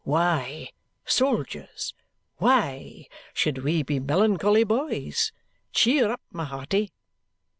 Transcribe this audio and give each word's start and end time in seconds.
'Why, 0.03 0.69
soldiers, 1.05 1.93
why 2.37 3.05
should 3.35 3.59
we 3.59 3.83
be 3.83 3.99
melancholy, 3.99 4.63
boys?' 4.63 5.31
Cheer 5.73 6.09
up, 6.13 6.21
my 6.31 6.45
hearty!" 6.45 6.91